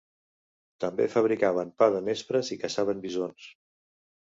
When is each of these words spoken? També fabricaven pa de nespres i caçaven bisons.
També 0.85 1.05
fabricaven 1.15 1.75
pa 1.83 1.91
de 1.97 2.01
nespres 2.09 2.51
i 2.57 2.59
caçaven 2.65 3.07
bisons. 3.07 3.49